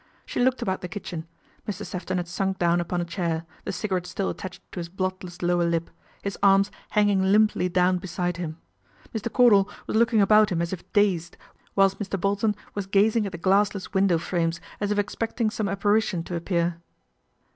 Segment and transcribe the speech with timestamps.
[0.25, 1.27] She looked about the kitchen.
[1.69, 1.85] Mr.
[1.85, 5.63] Sefton had sunk down upon a chair, the cigarette still attached to his bloodless lower
[5.63, 5.91] lip,
[6.23, 8.57] his arms hanging limply down beside him.
[9.13, 9.31] Mr.
[9.31, 11.37] Cordal was looking about him as if dazed,
[11.75, 12.19] whilst Mr.
[12.19, 16.81] Bolton was gazing at the glassless window frames, as if expecting some apparition to appear.